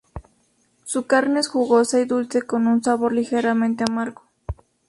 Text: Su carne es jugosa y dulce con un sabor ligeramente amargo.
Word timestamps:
Su 0.83 1.05
carne 1.05 1.41
es 1.41 1.47
jugosa 1.47 1.99
y 1.99 2.05
dulce 2.05 2.41
con 2.41 2.65
un 2.65 2.81
sabor 2.83 3.13
ligeramente 3.13 3.83
amargo. 3.87 4.23